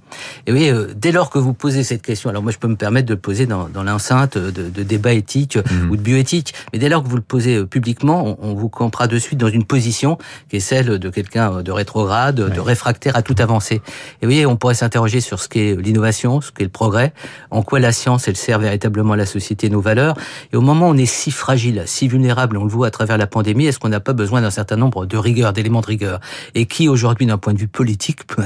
Et 0.48 0.52
oui, 0.52 0.72
dès 0.96 1.12
lors 1.12 1.30
que 1.30 1.40
vous 1.40 1.54
posez 1.60 1.84
cette 1.84 2.02
question, 2.02 2.30
alors 2.30 2.42
moi 2.42 2.52
je 2.52 2.58
peux 2.58 2.68
me 2.68 2.76
permettre 2.76 3.08
de 3.08 3.14
le 3.14 3.20
poser 3.20 3.46
dans, 3.46 3.70
dans 3.70 3.84
l'enceinte 3.84 4.38
de, 4.38 4.50
de 4.50 4.84
débats 4.84 5.14
éthiques 5.14 5.58
mhm. 5.58 5.92
ou 5.92 5.98
de 5.98 6.02
bioéthique, 6.02 6.54
mais 6.74 6.80
dès 6.80 6.90
lors 6.90 7.04
que 7.04 7.10
vous 7.10 7.18
le 7.18 7.22
posez 7.22 7.58
euh, 7.58 7.66
publiquement, 7.66 8.38
on, 8.42 8.54
vous 8.54 8.70
comprend 8.70 9.08
de 9.08 9.20
suite 9.20 9.38
dans 9.38 9.50
une 9.50 9.66
position 9.66 10.18
qui 10.50 10.56
est 10.56 10.62
celle 10.62 10.98
de 10.98 11.10
quelqu'un 11.10 11.54
euh, 11.54 11.62
de 11.62 11.72
rétrograde, 11.72 12.36
de 12.36 12.60
réfractaire 12.60 13.16
à 13.16 13.22
toute 13.22 13.42
avancée. 13.42 13.76
Et 13.76 14.26
vous 14.26 14.32
voyez, 14.32 14.46
on 14.46 14.56
pourrait 14.56 14.74
s'interroger 14.74 15.22
sur 15.22 15.40
ce 15.40 15.50
qu'est 15.50 15.76
l'innovation, 15.76 16.42
ce 16.42 16.52
qu'est 16.52 16.64
le 16.64 16.70
progrès, 16.70 17.14
en 17.52 17.62
quoi 17.62 17.80
la 17.80 17.92
science 17.92 18.28
elle 18.28 18.38
sert 18.38 18.58
véritablement 18.58 19.14
à 19.14 19.18
la 19.18 19.26
société 19.26 19.68
et 19.68 19.70
nos 19.70 19.82
valeurs. 19.82 20.16
Et 20.54 20.56
au 20.56 20.62
moment 20.62 20.88
où 20.88 20.94
on 20.94 20.98
est 20.98 21.06
si 21.06 21.32
fragile, 21.32 21.84
si 21.86 22.08
vulnérable, 22.08 22.58
on 22.58 22.64
le 22.64 22.70
voit 22.72 22.88
à 22.88 22.92
travers 22.92 23.18
la 23.18 23.28
pandémie, 23.28 23.66
est-ce 23.66 23.80
qu'on 23.80 23.90
n'a 23.90 24.00
pas 24.00 24.14
besoin 24.14 24.42
d'un 24.42 24.52
certain 24.52 24.78
nombre 24.78 25.06
de 25.06 25.18
rigueur, 25.18 25.52
d'éléments 25.52 25.82
de 25.82 25.88
rigueur? 25.88 26.20
Et 26.56 26.66
qui 26.66 26.88
aujourd'hui, 26.88 27.26
d'un 27.26 27.38
point 27.38 27.54
de 27.54 27.60
vue 27.60 27.68
politique, 27.68 28.26
peut, 28.26 28.44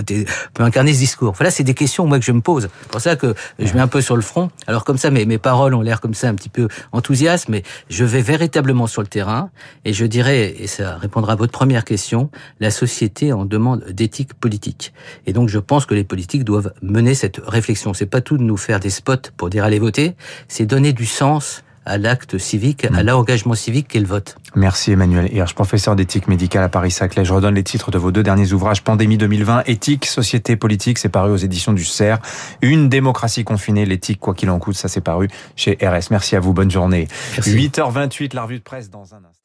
peut 0.54 0.64
incarner 0.64 0.94
ce 0.94 1.00
discours? 1.00 1.34
Voilà, 1.38 1.52
c'est 1.52 1.64
des 1.64 1.76
questions 1.76 2.08
moi 2.08 2.18
que 2.18 2.26
je 2.26 2.32
me 2.32 2.42
pose 2.42 2.70
pour 2.94 3.02
ça 3.02 3.16
que 3.16 3.34
je 3.58 3.74
mets 3.74 3.80
un 3.80 3.88
peu 3.88 4.02
sur 4.02 4.16
le 4.16 4.22
front. 4.22 4.52
Alors 4.68 4.84
comme 4.84 5.00
ça, 5.00 5.10
mes, 5.10 5.26
mes 5.26 5.40
paroles 5.40 5.74
ont 5.74 5.82
l'air 5.82 6.00
comme 6.00 6.14
ça 6.14 6.30
un 6.30 6.36
petit 6.36 6.50
peu 6.50 6.68
enthousiastes, 6.92 7.50
mais 7.50 7.64
je 7.90 8.06
vais 8.06 8.22
véritablement 8.22 8.86
sur 8.86 9.02
le 9.02 9.08
terrain 9.08 9.50
et 9.84 9.94
je 9.94 10.06
dirais, 10.06 10.54
et 10.60 10.68
ça 10.68 10.98
répondra 10.98 11.34
à 11.34 11.36
votre 11.36 11.52
première 11.52 11.86
question, 11.86 12.30
la 12.60 12.70
société 12.70 13.34
en 13.34 13.46
demande 13.46 13.84
d'éthique 13.90 14.36
politique. 14.36 14.94
Et 15.26 15.34
donc 15.34 15.50
je 15.50 15.58
pense 15.58 15.88
que 15.88 15.96
les 15.96 16.04
politiques 16.04 16.44
doivent 16.44 16.72
mener 16.84 17.16
cette 17.16 17.42
réflexion. 17.44 17.96
C'est 17.96 18.06
pas 18.06 18.22
tout 18.22 18.38
de 18.38 18.44
nous 18.44 18.58
faire 18.58 18.80
des 18.80 18.92
spots 18.92 19.32
pour 19.38 19.50
dire 19.50 19.64
allez 19.64 19.80
voter, 19.80 20.16
c'est 20.48 20.68
donner 20.68 20.94
du 20.94 21.08
sens 21.08 21.64
à 21.86 21.98
l'acte 21.98 22.38
civique, 22.38 22.86
à 22.86 22.90
mm. 22.90 23.06
l'engagement 23.06 23.54
civique 23.56 23.88
qu'est 23.90 24.00
le 24.00 24.06
vote. 24.06 24.36
Merci 24.56 24.92
Emmanuel 24.92 25.34
Hirsch, 25.34 25.54
professeur 25.54 25.96
d'éthique 25.96 26.28
médicale 26.28 26.64
à 26.64 26.70
Paris-Saclay. 26.70 27.26
Je 27.26 27.34
redonne 27.34 27.56
les 27.56 27.64
titres 27.64 27.92
de 27.92 27.98
vos 27.98 28.12
deux 28.12 28.24
derniers 28.24 28.54
ouvrages. 28.54 28.84
Pandémie 28.84 29.18
2020, 29.18 29.64
éthique, 29.66 30.06
société 30.06 30.56
politique, 30.56 30.98
c'est 30.98 31.10
paru 31.10 31.32
aux 31.32 31.38
éditions 31.38 31.74
du 31.74 31.86
CERF. 31.86 32.58
Une 32.62 32.90
démocratie 32.90 33.44
confinée, 33.44 33.86
l'éthique, 33.86 34.20
quoi 34.20 34.34
qu'il 34.34 34.50
en 34.50 34.60
coûte, 34.60 34.76
ça 34.76 34.88
c'est 34.88 35.02
paru 35.02 35.28
chez 35.56 35.78
RS. 35.82 36.12
Merci 36.12 36.36
à 36.36 36.40
vous, 36.40 36.54
bonne 36.54 36.72
journée. 36.72 37.08
8h28, 37.38 38.36
la 38.36 38.44
revue 38.44 38.60
de 38.60 38.64
presse 38.64 38.90
dans 38.90 39.14
un 39.14 39.18
instant. 39.18 39.43